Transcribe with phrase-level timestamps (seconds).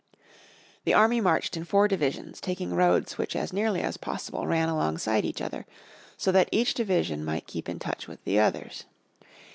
[0.83, 5.25] The army marched in four divisions, taking roads which as nearly as possible ran alongside
[5.25, 5.67] each other,
[6.17, 8.85] so that each division might keep in touch with the others.